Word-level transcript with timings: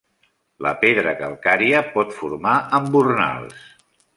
La 0.67 0.71
pedra 0.83 1.13
calcària 1.19 1.83
pot 1.99 2.17
formar 2.23 2.57
embornals. 2.79 3.65